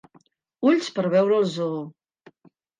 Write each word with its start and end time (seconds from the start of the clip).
Ulls 0.69 0.89
per 0.97 1.05
veure 1.17 1.37
el 1.43 1.47
zoo. 1.59 1.87